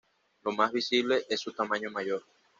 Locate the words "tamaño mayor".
1.53-2.23